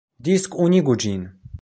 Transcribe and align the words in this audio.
Diskunigu 0.27 0.97
ĝin! 1.05 1.25